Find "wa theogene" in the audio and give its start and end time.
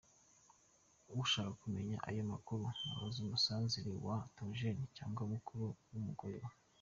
4.05-4.83